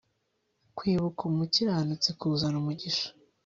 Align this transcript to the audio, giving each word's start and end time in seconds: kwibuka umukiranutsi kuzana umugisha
kwibuka 0.77 1.21
umukiranutsi 1.31 2.09
kuzana 2.19 2.55
umugisha 2.61 3.07